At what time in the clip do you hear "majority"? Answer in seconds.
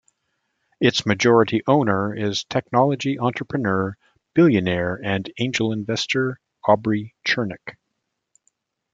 1.05-1.61